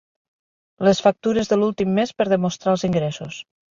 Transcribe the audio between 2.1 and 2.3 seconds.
per